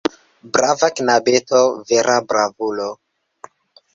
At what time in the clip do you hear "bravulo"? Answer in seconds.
2.31-2.87